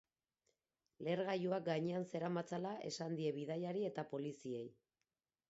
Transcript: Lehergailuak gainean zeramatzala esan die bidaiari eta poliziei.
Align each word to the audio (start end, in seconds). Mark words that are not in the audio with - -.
Lehergailuak 1.07 1.67
gainean 1.67 2.07
zeramatzala 2.13 2.73
esan 2.91 3.19
die 3.21 3.35
bidaiari 3.37 3.87
eta 3.93 4.09
poliziei. 4.17 4.67